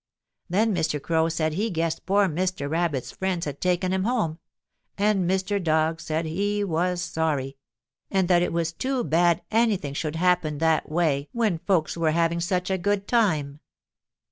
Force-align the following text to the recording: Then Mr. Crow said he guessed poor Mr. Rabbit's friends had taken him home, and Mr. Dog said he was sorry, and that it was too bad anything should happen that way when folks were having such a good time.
Then 0.49 0.73
Mr. 0.73 0.99
Crow 0.99 1.29
said 1.29 1.53
he 1.53 1.69
guessed 1.69 2.07
poor 2.07 2.27
Mr. 2.27 2.67
Rabbit's 2.67 3.11
friends 3.11 3.45
had 3.45 3.61
taken 3.61 3.93
him 3.93 4.03
home, 4.03 4.39
and 4.97 5.29
Mr. 5.29 5.63
Dog 5.63 6.01
said 6.01 6.25
he 6.25 6.63
was 6.63 7.03
sorry, 7.03 7.55
and 8.09 8.27
that 8.27 8.41
it 8.41 8.51
was 8.51 8.73
too 8.73 9.03
bad 9.03 9.43
anything 9.51 9.93
should 9.93 10.15
happen 10.15 10.57
that 10.57 10.89
way 10.89 11.29
when 11.33 11.59
folks 11.59 11.95
were 11.95 12.09
having 12.13 12.39
such 12.39 12.71
a 12.71 12.79
good 12.79 13.07
time. 13.07 13.59